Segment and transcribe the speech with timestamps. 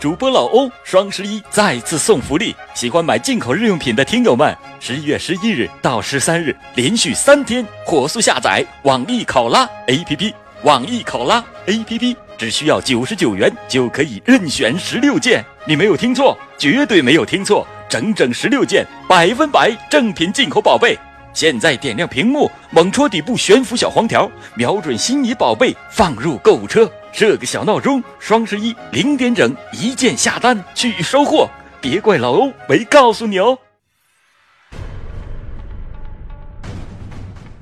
[0.00, 10.32] 主播老欧双十一再次送福利，喜欢买进口日用品的听友们，十一月十一日到十三日连续三天火速下载网易考拉 APP，
[10.62, 20.96] 网易考拉 APP 只需要九十九元就可以任选十六件，你没有听错，绝对没有听错，整整十六件百分百正品进口宝贝。
[21.34, 31.48] 现在点亮屏幕，猛戳底部悬浮小黄条，瞄准心仪宝贝，放入购物车，设个小闹钟，双十一零点整一键下单去收货。
[31.80, 33.58] 别怪老欧没告诉你哦。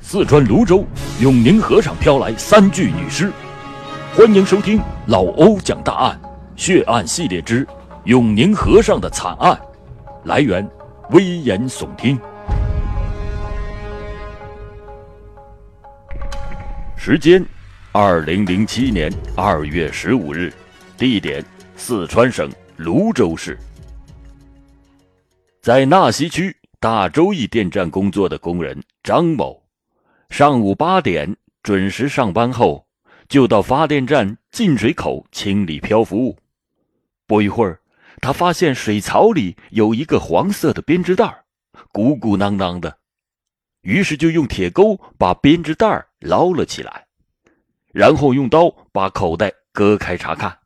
[0.00, 0.84] 四川泸州
[1.20, 3.32] 永宁河上飘来三具女尸，
[4.14, 6.20] 欢迎收听老欧讲大案
[6.54, 7.66] 血案系列之
[8.04, 9.58] 永宁河上的惨案，
[10.24, 10.66] 来源
[11.10, 12.18] 危言耸听。
[16.96, 17.44] 时间：
[17.98, 20.52] 二零零七年二月十五日，
[20.98, 21.42] 地点：
[21.76, 23.58] 四川省泸州市。
[25.62, 29.62] 在纳西区大周易电站工作的工人张某，
[30.28, 32.86] 上午八点准时上班后，
[33.30, 36.36] 就到发电站进水口清理漂浮物。
[37.26, 37.80] 不一会儿，
[38.20, 41.34] 他发现水槽里有一个黄色的编织袋，
[41.92, 42.98] 鼓鼓囊囊的。
[43.80, 47.05] 于是就用铁钩把编织袋捞了起来，
[47.96, 50.58] 然后用刀把口袋割开查看。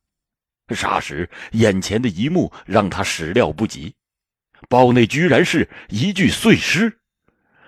[0.70, 3.94] 霎时，眼前的一幕让他始料不及，
[4.68, 6.98] 包内居然是一具碎尸。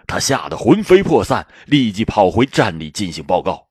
[0.09, 3.69] 他吓得魂飞魄散，立即跑回站里进行报告。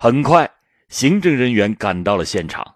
[0.00, 0.50] 很快，
[0.88, 2.74] 行政人员赶到了现场，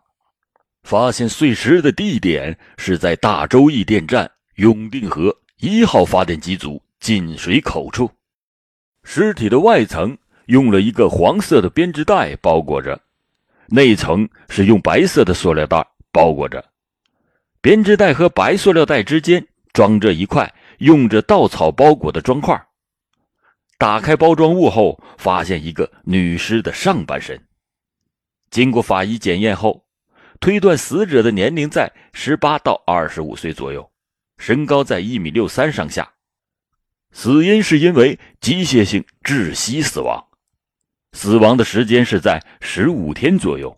[0.85, 6.81] 发现碎尸的地点是在大周驿电站永定河一号发电机组。
[7.01, 8.11] 进水口处，
[9.03, 10.19] 尸体的外层
[10.51, 13.01] 用了一个黄色的编织袋包裹着，
[13.69, 16.65] 内层是用白色的塑料袋包裹着。
[17.61, 22.61] 编织袋和白塑料袋之间装着一块用着稻草包裹的砖块。
[23.79, 27.41] 打开包装物后，发现一个女尸的上半身。
[28.51, 29.85] 经过法医检验后，
[30.41, 33.89] 推断死者的年龄在十八到二十五岁左右，
[34.37, 36.11] 身高在一米六三上下。
[37.13, 40.27] 死因是因为机械性窒息死亡，
[41.13, 43.77] 死亡的时间是在十五天左右。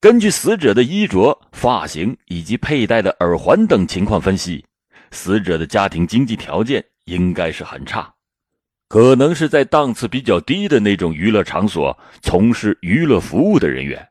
[0.00, 4.64] 根据死者的衣着、发型以及佩戴的耳环等情况分析，
[5.10, 8.12] 死者的家庭经济条件应该是很差，
[8.88, 14.08] 可能是在档次比较低的那种娱乐场所从事娱乐服务的人员。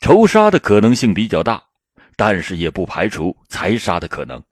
[0.00, 1.62] 仇杀的可能性比较大，
[2.16, 4.42] 但是也不排除财杀的可能。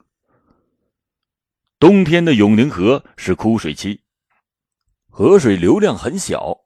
[1.79, 4.01] 冬天的永宁河是枯水期，
[5.19, 6.59] 河水流量很小，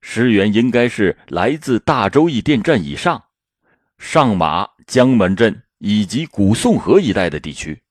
[0.00, 3.24] 尸源应该是来自大周驿电站以上、
[3.98, 7.82] 上马、江门镇以及古宋河一带的地区。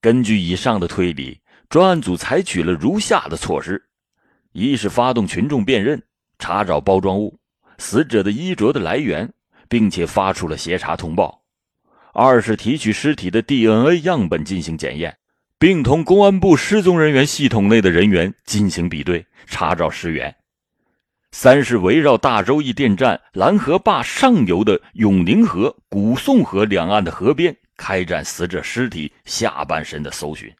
[0.00, 3.88] 根据以上的推理，专案组采取了如下的措施：
[4.52, 6.00] 一是发动群众辨认，
[6.38, 7.40] 查找包装物、
[7.78, 9.34] 死者的衣着的来源，
[9.68, 11.42] 并且发出了协查通报。
[12.12, 15.18] 二是提取尸体的 DNA 样本进行检验，
[15.58, 20.34] 并同公安部失踪人员系统内的人员进行比对，查找尸源。
[21.32, 30.50] 三是围绕大周驿电站蓝河坝上游的永宁河、古宋河两岸的河边开展死者尸体下半身的搜寻。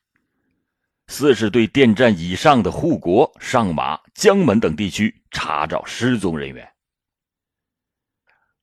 [1.08, 6.68] 四是对电站以上的护国、上马、江门等地区查找失踪人员。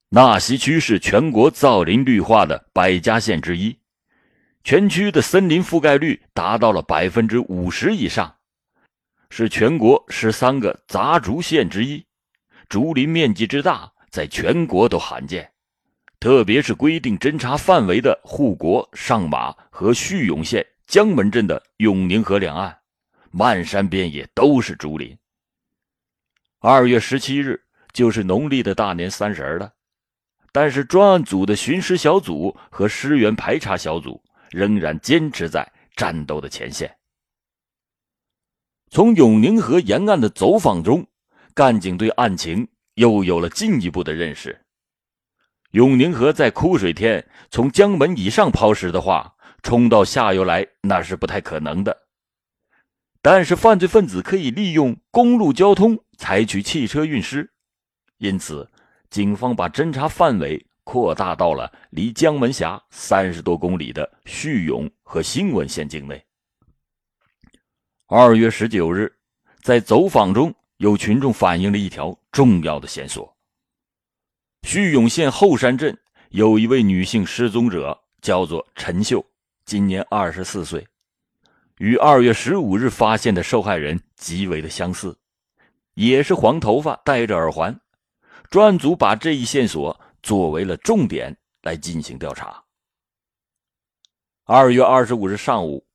[0.10, 3.76] 纳溪区是全国造林绿化的百家县之一，
[4.64, 8.34] 全区的森林覆盖率达到了百分之五十以上，
[9.30, 12.06] 是全国十三个杂竹县之一，
[12.70, 15.52] 竹林面积之大，在全国都罕见。
[16.18, 22.78] 特别是规定侦查范围的护国、上马和叙永县江门镇的永宁河两岸，
[23.32, 25.18] 漫山遍野都是竹林。
[26.60, 29.74] 二月十七日就是农历的大年三十了。
[30.54, 34.24] 但是专案组的巡尸小组和尸源排查小组
[34.54, 36.96] 仍然坚持在战斗的前线。
[38.92, 41.08] 从永宁河沿岸的走访中，
[41.56, 44.62] 干警对案情又有了进一步的认识。
[45.72, 51.98] 永宁河在枯水天从江门以上抛尸的话，冲到下游来那是不太可能的。
[53.22, 57.52] 但是犯罪分子可以利用公路交通采取汽车运尸，
[58.18, 58.70] 因此。
[59.10, 66.24] 警方把侦查范围扩大到了离江门峡三十多公里的叙永和兴文县境内。
[68.08, 69.12] 二月十九日，
[69.62, 73.36] 在走访中，有群众反映了一条重要的线索：
[74.64, 75.98] 叙永县后山镇
[76.30, 79.26] 有一位女性失踪者，叫做陈秀，
[79.66, 80.86] 今年二十四岁，
[81.78, 85.18] 与二月十五日发现的受害人极为的相似，
[85.94, 87.80] 也是黄头发，戴着耳环。
[88.50, 92.64] 专案组把这一线索作为了重点来进行调查。
[94.46, 95.86] 二月二十五日上午，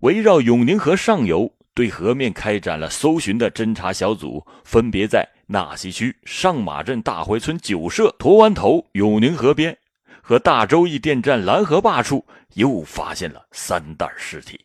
[0.00, 9.76] 围绕永宁河上游对河面开展了搜寻的侦查小组，分别在纳溪区上马镇大槐村九社驼湾头永宁河边
[10.22, 12.24] 和大周驿电站拦河坝处
[12.54, 14.64] 又发现了三袋尸体。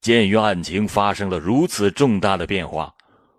[0.00, 2.94] 鉴于案情发生了如此重大的变化。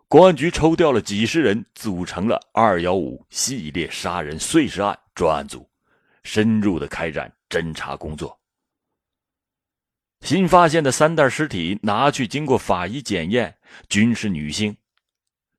[0.09, 5.69] 公安局抽调了几十人，组成了“二幺五”系列杀人碎尸案专案组，
[6.23, 8.35] 深入的开展侦查工作。
[10.21, 13.55] 新发现的三袋尸体拿去经过法医检验，
[13.87, 14.75] 均是女性。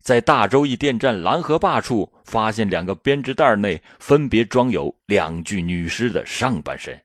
[0.00, 7.00] 在大周驿电站蓝河坝处发现两个编织袋，内分别装有两具女尸的上半身。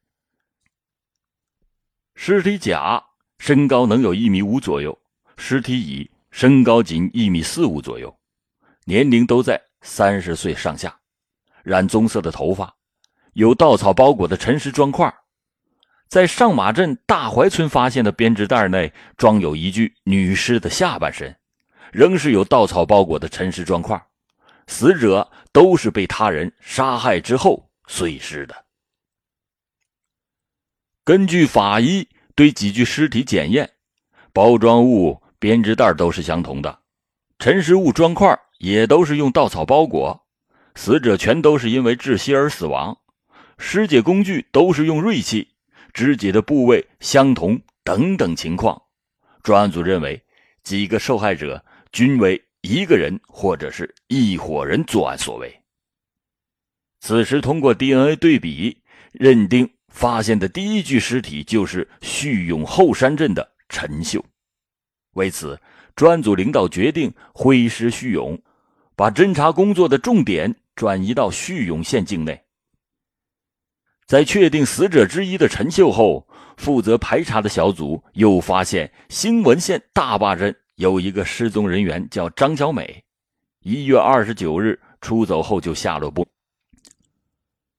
[2.16, 3.04] 尸体甲
[3.38, 5.00] 身高能有一米五左右，
[5.38, 6.10] 尸体乙。
[6.36, 8.14] 身高仅一米四五左右，
[8.84, 11.00] 年龄都在三十岁上下，
[11.64, 12.76] 染棕色的头发，
[13.32, 15.16] 有稻草包裹的沉尸砖块。
[16.10, 21.34] 在上马镇大槐村发现的编织袋内装有一具女尸的下半身，
[21.94, 24.06] 仍是有稻草包裹的沉尸砖块，
[24.68, 28.66] 死者都是被他人杀害之后碎尸的。
[31.06, 32.06] 根据法医
[32.36, 33.72] 对几具尸体检验，
[34.34, 35.22] 包装物。
[35.40, 36.80] 编织袋都是相同的，
[37.40, 40.26] 沉实物砖块也都是用稻草包裹，
[40.76, 42.98] 死者全都是因为窒息而死亡，
[43.58, 45.50] 尸解工具都是用锐器，
[45.94, 48.82] 肢解的部位相同等等情况，
[49.44, 50.24] 专案组认为
[50.64, 55.62] 几个受害者均为一个人或者是一伙人作案所为。
[57.02, 58.82] 此时通过 DNA 对比
[59.12, 64.26] 认定，发现的第一具尸体就是叙永后山镇的陈秀。
[65.16, 65.60] 为此，
[65.96, 68.38] 专案组领导决定挥师叙永，
[68.96, 72.42] 把侦查工作的重点转移到叙永县境内。
[74.06, 76.28] 在确定死者之一的陈秀后，
[76.58, 83.04] 负责排查的小组又发现兴文县大坝镇有一个失踪人员叫张小美，
[83.62, 86.30] 一月二十九日出走后就下落不明。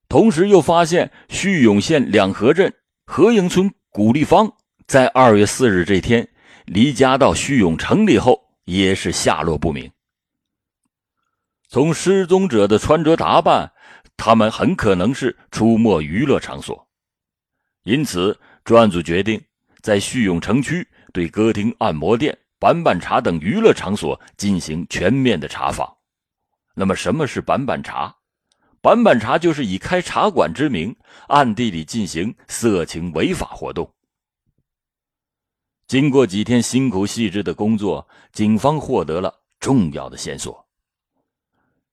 [0.09, 2.73] 同时，又发现叙永县两河镇
[3.05, 4.51] 河营村古立芳
[4.87, 6.27] 在二月四日这天。
[6.67, 9.91] 离家到叙永城里后，也是下落不明。
[11.69, 13.73] 从失踪者的穿着打扮，
[14.17, 16.89] 他们很可能是出没娱乐场所，
[17.85, 19.41] 因此专案组决定
[19.81, 25.97] 在叙永城区对歌厅、按摩店、板板茶等娱乐场所进行全面的查访。
[26.75, 28.17] 那么，什么是板板茶？
[28.81, 30.95] 板板茶就是以开茶馆之名，
[31.29, 33.93] 暗地里进行色情违法活动。
[35.87, 40.67] 经过几天辛苦细致的工作，警方获得了重要的线索。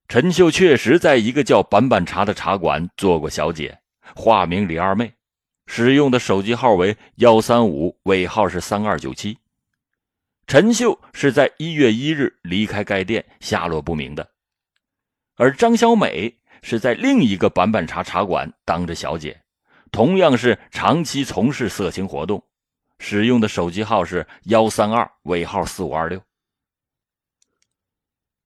[0.08, 3.78] 陈秀确实在一个叫“板板茶”的茶馆做过小姐，
[4.16, 5.12] 化名李二妹，
[5.66, 9.38] 使用的手机号为幺三五，尾号是三二九七。
[10.48, 14.28] 陈秀是在一月一日离开该店，下落不明的。
[15.36, 19.40] 而张小美是在另一个板板茶茶馆当着小姐，
[19.92, 22.44] 同样是长期从事色情活动。
[23.06, 26.22] 使用的手机号是幺三二，尾号四五二六。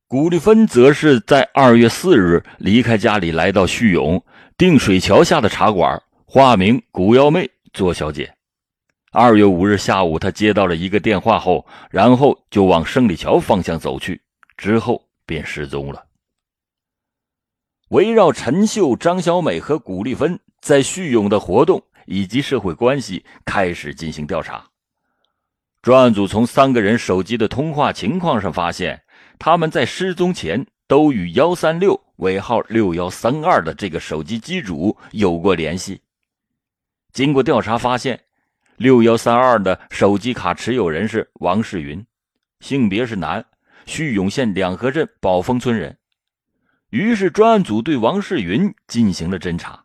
[0.09, 4.21] 古丽芬则是在二月四日离开家里，来到叙永
[4.57, 8.35] 定水桥下的茶馆，化名古幺妹做小姐。
[9.13, 14.21] 二月五日下午，她接到了一个电话后，然后就往胜利桥方向走去，
[14.57, 16.05] 之后便失踪了。
[17.91, 21.85] 围绕陈秀、张小美和古丽芬在叙永的活动。
[22.09, 24.67] 以及社会关系开始进行调查。
[25.83, 29.01] 专案组从三个人手机的通话情况上发现，
[29.39, 36.01] 他们在失踪前都与幺三六尾号六幺三二的这个手机机主有过联系。
[37.13, 38.19] 经过调查发现，
[38.77, 42.05] 六幺三二的手机卡持有人是王世云，
[42.61, 43.45] 性别是男，
[43.87, 45.97] 叙永县两河镇宝丰村人。
[46.91, 49.85] 于是专案组对王世云进行了侦查。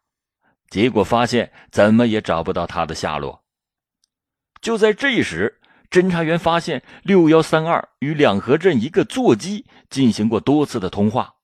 [0.74, 3.44] 结果发现，怎么也找不到他的下落。
[4.60, 5.62] 就在这时，
[5.92, 11.36] 侦查员发现六幺三二与两河镇一个座机进行过多次的通话，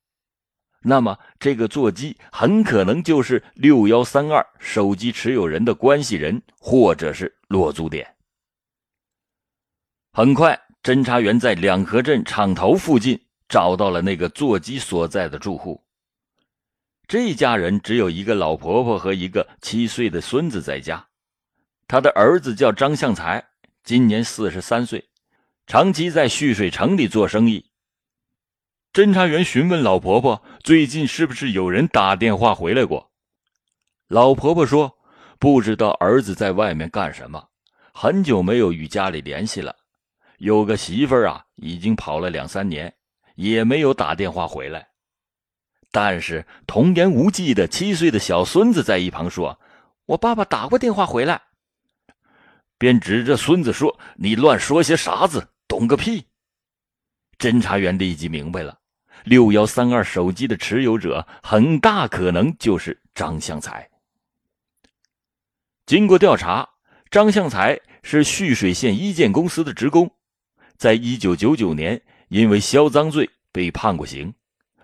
[0.81, 8.15] 那么这个座机很可能就是六幺三二手机持有人的关系人，或者是落足点。
[10.11, 15.85] 很快，侦查员在两河镇厂头附近找到了那个座机所在的住户。
[17.09, 21.07] 这家人只有一个老婆婆和一个七岁的孙子在家。
[21.87, 23.43] 他的儿子叫张向才，
[23.83, 25.09] 今年四十三岁，
[25.65, 27.65] 长期在蓄水城里做生意。
[28.93, 33.11] 侦查员询问老婆婆：“最近是不是有人打电话回来过？”
[34.07, 34.99] 老婆婆说
[35.39, 37.43] ：“不知道儿子在外面干什么，
[37.91, 39.75] 很久没有与家里联系了。
[40.37, 42.93] 有个媳妇儿啊，已经跑了两三年，
[43.33, 44.88] 也没有打电话回来。
[45.91, 49.59] 但是童言无忌的七岁的小孙子在一旁说
[50.05, 51.41] ：‘我爸爸打过电话回来。’
[52.77, 55.49] 便指着孙子说：‘你乱说些啥子？
[55.67, 56.25] 懂个屁！’
[57.37, 58.77] 侦查员立即明白了。”
[59.25, 63.89] 六幺三二手机的持有者很大可能就是张向才。
[65.85, 66.69] 经过调查，
[67.11, 70.09] 张向才是蓄水县一建公司的职工，
[70.77, 74.33] 在一九九九年因为销赃罪被判过刑，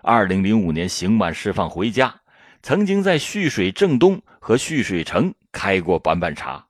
[0.06, 2.14] 二零零五年刑满释放回家，
[2.62, 6.64] 曾经在蓄水正东和蓄水城开过板板茶。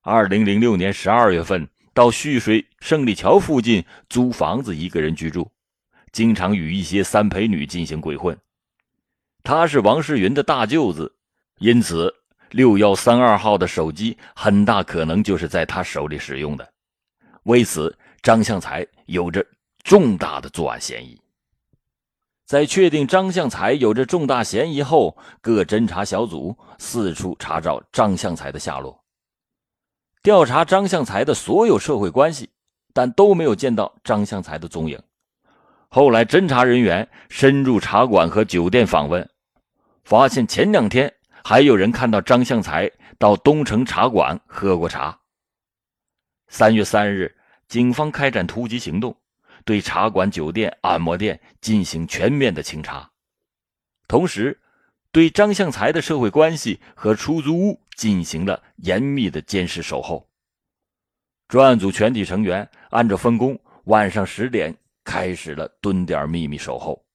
[0.00, 5.50] 二零零六年十二月份，到蓄水胜利桥附近租房子一个人居住。
[6.12, 8.38] 经常与一些三陪女进行鬼混，
[9.42, 11.12] 他是王世云的大舅子，
[11.58, 12.14] 因此
[12.52, 16.72] 六幺三二号的手机很大可能就是在他手里使用的。
[17.42, 19.44] 为此，张向才有着
[19.82, 21.20] 重大的作案嫌疑。
[22.46, 29.02] 在确定张向才有着重大嫌疑后，各侦查小组四处查找张向才的下落，
[30.22, 32.48] 调查张向才的所有社会关系，
[32.92, 34.96] 但都没有见到张向才的踪影。
[35.88, 39.28] 后来，侦查人员深入茶馆和酒店访问，
[40.04, 41.12] 发现前两天
[41.42, 42.88] 还有人看到张向才
[43.18, 45.18] 到东城茶馆喝过茶。
[46.46, 47.36] 三月三日，
[47.66, 49.16] 警方开展突击行动，
[49.66, 53.10] 对茶馆、酒店、按摩店进行全面的清查，
[54.08, 54.58] 同时
[55.12, 60.26] 对张向才的社会关系和出租屋进行了严密的监视守候。
[61.48, 64.74] 专案组全体成员按照分工，晚上十点。
[65.08, 67.06] 开始了蹲点秘密守候。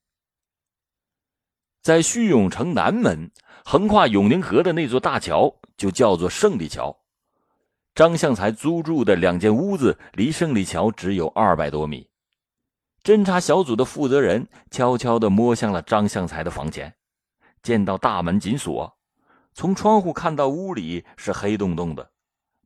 [1.83, 3.29] 在叙永城南门
[3.65, 6.97] 横跨永宁河的那座大桥，就叫做胜利桥。
[7.93, 12.07] 张向才租住的两间屋子离胜利桥只有二百多米。
[13.03, 16.93] 侦查小组的负责人悄悄地摸向了张向才的房前，
[17.63, 18.95] 见到大门紧锁，
[19.53, 22.11] 从窗户看到屋里是黑洞洞的。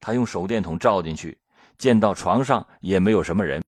[0.02, 1.38] 他用手电筒照进去，
[1.78, 3.64] 见到床上也没有什么人。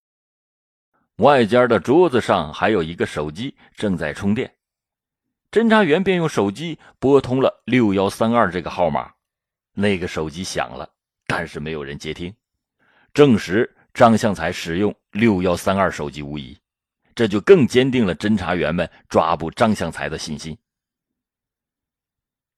[1.18, 4.54] 外间的桌子上还有一个手机正在充电，
[5.50, 9.14] 侦查员便用手机拨通了六幺三二这个号码。
[9.74, 10.90] 那个手机响了，
[11.28, 12.36] 但是没有人接听，
[13.14, 16.56] 证实张向才使用六幺三二手机无疑，
[17.16, 20.56] 这就更坚定了侦查员们抓捕张向才的信心。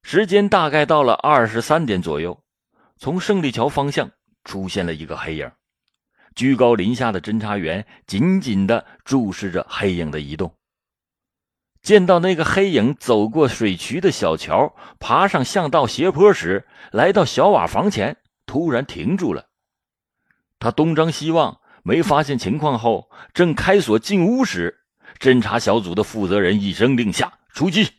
[0.04, 2.44] 时间大概到了二十三点左右，
[2.98, 4.12] 从胜利桥方向
[4.44, 5.50] 出现了一个黑影。
[6.36, 10.54] 居高临下的侦查员紧紧地注视着黑影的移动。
[11.82, 19.49] 见到那个黑影走过水渠的小桥，爬上巷道斜坡时，来到小瓦房前，突然停住了。
[20.60, 24.82] 他东张西望，没发现情况后，正开锁进屋时，
[25.18, 27.90] 侦查小组的负责人一声令下：“出击！”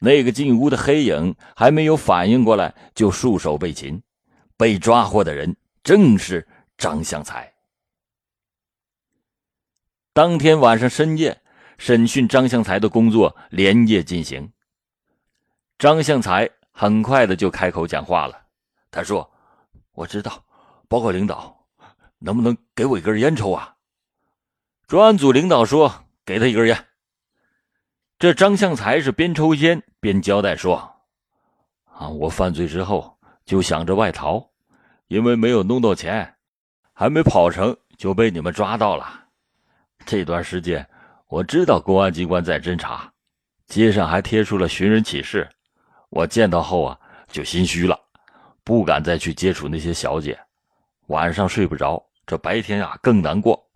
[0.00, 4.02] 那个进屋的黑影还没有反应过来，就束手被擒。
[4.56, 6.48] 被抓获的人正是。
[6.76, 7.54] 张向才。
[10.12, 11.40] 当天晚上深夜，
[11.78, 14.52] 审讯张向才的工作连夜进行。
[15.78, 18.48] 张向才很快的就开口讲话了。
[18.90, 19.32] 他说
[19.94, 20.44] ：“我知道，
[20.94, 21.66] 报告领导，
[22.20, 23.74] 能不能给我一根烟抽啊？”
[24.86, 26.86] 专案组领导说：“给他一根烟。”
[28.16, 30.76] 这张向才是边抽烟边交代说
[31.90, 34.48] ：“啊，我犯罪之后就想着外逃，
[35.08, 36.32] 因为没有弄到钱。”
[36.96, 39.24] 还没跑成就被你们抓到了。
[40.06, 40.88] 这段时间
[41.26, 43.12] 我知道公安机关在侦查，
[43.66, 45.48] 街上还贴出了寻人启事。
[46.10, 46.96] 我见到后啊，
[47.26, 47.98] 就心虚了，
[48.62, 50.38] 不敢再去接触那些小姐，
[51.06, 53.68] 晚上睡不着，这白天啊更难过。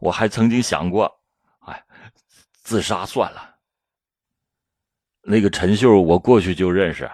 [0.00, 1.10] 我还曾经想过，
[1.60, 1.84] 哎，
[2.52, 3.56] 自杀算了。
[5.22, 7.10] 那个陈秀，我过去就认识，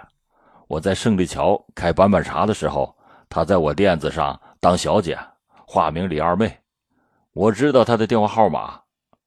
[0.68, 2.96] 我在胜利桥开板板茶的时候，
[3.28, 5.18] 她在我店子上当小姐。
[5.66, 6.60] 化名李二妹，
[7.32, 8.80] 我知道她的电话号码，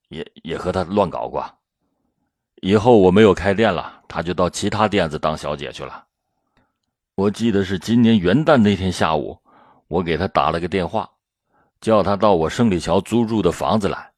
[0.07, 1.43] 也也和她乱搞过。
[2.61, 6.05] 以后我没有开店了，她就到其他店子当小姐去了。
[7.15, 9.41] 我记得是今年元旦那天下午，
[9.87, 11.09] 我给他打了个电话，
[11.79, 14.11] 叫他到我胜利桥租住的房子来。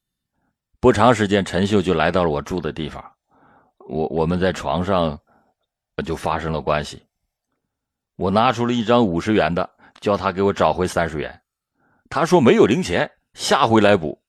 [0.80, 3.04] 不长时间，陈秀就来到了我住的地方。
[3.88, 5.20] 我我们在床上
[6.06, 7.04] 就发生了关系。
[8.16, 11.42] 我拿出了一张五十元的，叫他给我找回三十元。
[12.10, 14.20] 他说没有零钱，下回来补。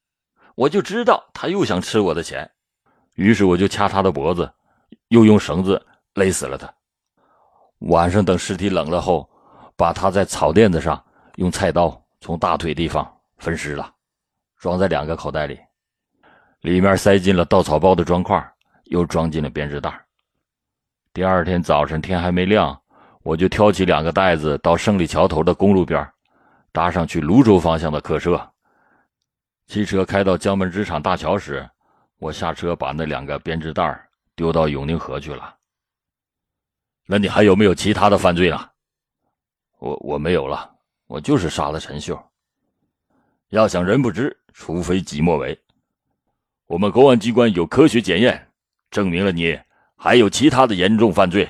[0.55, 2.51] 我就知道他又想吃我的钱，
[3.15, 4.53] 于是我就掐他的脖子，
[5.09, 6.73] 又用绳子勒死了他。
[7.79, 9.31] 晚上等尸体冷了后，
[9.77, 11.03] 把他在草垫子上
[11.37, 13.93] 用菜刀从大腿地方分尸了，
[14.59, 15.59] 装在两个口袋里，
[16.61, 18.53] 里面塞进了稻草包的砖块，
[18.85, 20.05] 又装进了编织袋。
[21.13, 22.81] 第二天早晨天还没亮，
[23.23, 26.07] 我就挑起两个袋子到胜利桥头的公路边，
[26.73, 28.53] 搭上去泸州方向的客车。
[29.67, 31.69] 汽车开到江门织厂大桥时，
[32.19, 35.57] 我下车把那两个编织袋丢到永宁河去了。
[37.07, 38.71] 那你还有没有其他的犯罪呢？
[39.79, 40.70] 我我没有了，
[41.11, 42.17] 我就是杀了陈秀。
[43.49, 45.61] 要想人不知，除非己莫为。
[46.67, 48.49] 我们公安机关有科学检验，
[48.93, 49.59] 证明了你
[49.97, 51.49] 还有其他的严重犯罪。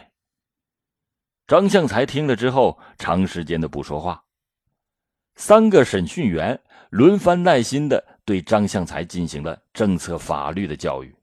[1.46, 4.24] 张向才听了之后，长时间的不说话。
[5.34, 11.14] 三个审讯员轮番耐心的对张向才进行了政策法律的教育。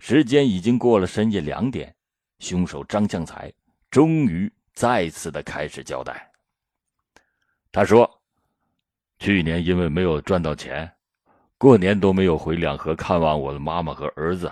[0.00, 1.94] 时间已经过了深夜两点。
[2.40, 3.50] 凶手张向才
[3.92, 6.28] 终于再次的开始交代。
[7.74, 8.08] 他说
[9.18, 10.88] ：“去年因为没有赚到钱，
[11.58, 14.48] 过年都没有回两河看望我的妈妈和儿子。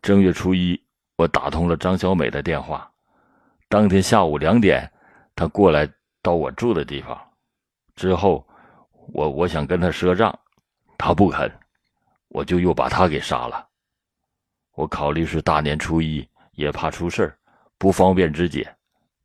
[0.00, 0.82] 正月初一，
[1.16, 2.90] 我打通了张小美的电话。
[3.68, 4.90] 当天下午两点，
[5.36, 5.86] 她过来
[6.22, 7.14] 到我住的地方。
[7.94, 8.48] 之后，
[9.12, 10.36] 我我想跟她赊账，
[10.96, 11.52] 她不肯，
[12.28, 13.68] 我就又把她给杀了。
[14.72, 17.34] 我考虑是大年初一。”也怕出事
[17.78, 18.74] 不方便肢解，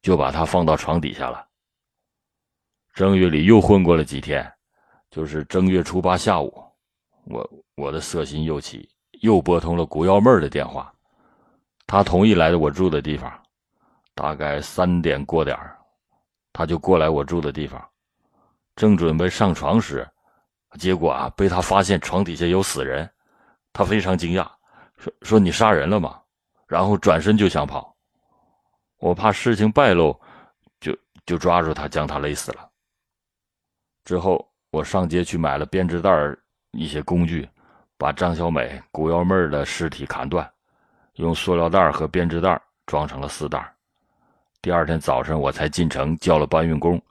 [0.01, 1.47] 就把她放到床底下了。
[2.95, 4.49] 正月里又混过了几天，
[5.11, 6.63] 就是正月初八下午，
[7.25, 10.93] 我我的色心又起，又拨通了古幺妹儿的电话，
[11.85, 13.29] 她同意来的我住的地方，
[14.13, 15.59] 大概三点过点
[16.53, 17.85] 他就过来我住的地方，
[18.77, 20.07] 正准备上床时，
[20.79, 23.11] 结果啊被他发现床底下有死人，
[23.73, 24.49] 他非常惊讶，
[24.95, 26.17] 说说你杀人了吗？
[26.65, 27.93] 然后转身就想跑，
[28.99, 30.17] 我怕事情败露，
[30.79, 32.71] 就就抓住他，将他勒死了。
[34.05, 36.09] 之后我上街去买了编织袋
[36.71, 37.49] 一些工具，
[37.97, 40.49] 把张小美、古幺妹的尸体砍断，
[41.15, 43.69] 用塑料袋和编织袋装成了四袋。
[44.61, 47.01] 第二天早晨我才进城叫了搬运工，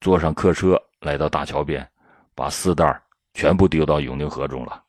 [0.00, 1.84] 坐上客车来到大桥边，
[2.34, 3.02] 把四袋
[3.34, 4.84] 全部丢到永宁河中了。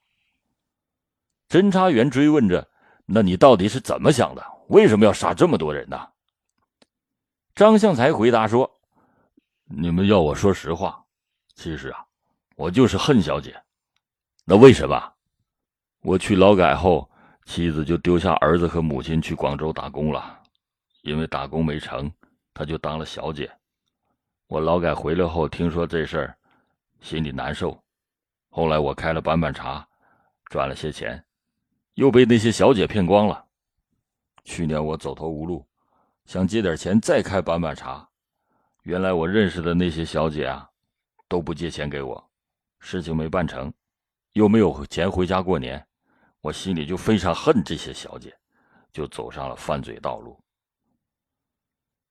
[1.49, 2.67] 侦查员追问着。
[3.06, 4.41] 那你到底是怎么想的？
[4.69, 6.08] 为什么要杀这么多人呢？
[7.54, 8.80] 张向才回答说
[9.67, 11.03] ：“你们要我说实话，
[11.56, 12.06] 其实啊，
[12.56, 13.56] 我就是恨小姐。
[14.46, 15.13] 那为什么？
[16.02, 17.10] 我去劳改后，
[17.46, 20.42] 妻子就丢下儿子和母亲去广州打工了，
[21.02, 22.12] 因为打工没成，
[22.54, 23.52] 她就当了小姐。
[24.48, 26.38] 我劳改回来后，听说这事儿，
[27.02, 27.82] 心里难受。
[28.50, 29.88] 后来我开了板板茶，
[30.46, 31.24] 赚了些钱。”
[31.96, 33.46] 又被那些小姐骗光了。
[34.44, 35.63] 去年我走投无路，
[36.26, 38.10] 想借点钱再开板板茶。
[38.82, 40.68] 原来我认识的那些小姐啊，
[41.34, 42.30] 都不借钱给我，
[42.78, 43.74] 事情没办成，
[44.34, 45.84] 又没有钱回家过年，
[46.41, 48.32] 我心里就非常恨这些小姐，
[48.91, 50.39] 就走上了犯罪道路。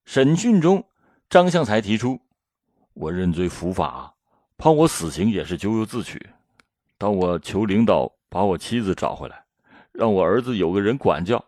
[0.06, 0.84] 审讯中，
[1.30, 2.20] 张向才提出，
[2.94, 4.12] 我认罪伏法，
[4.58, 6.20] 判我死刑也是咎由自取。
[6.98, 9.44] 当我求领导把我妻子找回来。
[9.92, 11.44] 让我儿子有个人管教。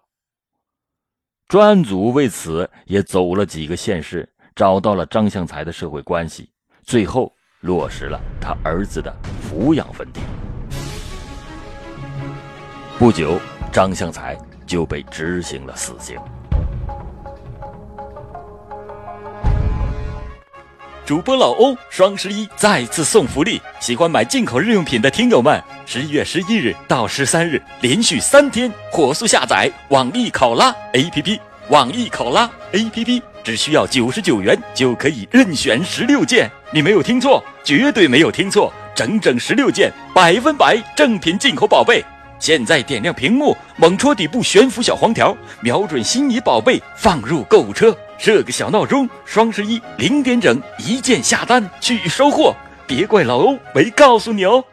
[1.48, 6.52] 专案组为此也走了几个县市，找到了张向才的社会关系，
[6.84, 7.33] 最后
[7.64, 9.10] 落实了他儿子的
[9.42, 10.20] 抚养问题。
[12.98, 13.40] 不久，
[13.72, 16.14] 张向才就被执行了死刑。
[21.06, 42.04] 主播老欧双十一再次送福利，喜欢买进口日用品的听友们，十一月十一日到十三日连续三天火速下载网易考拉 APP，网易考拉 APP 只需要九十九元就可以任选十六件，你没有听错，绝对没有听错，整整十六件百分百正品进口宝贝。
[42.40, 47.96] 现在点亮屏幕，猛戳底部悬浮小黄条，瞄准心仪宝贝放入购物车。
[48.18, 52.52] 设个小闹钟，双十一零点整一键下单去收货，
[52.88, 54.64] 别怪老欧没告诉你哦。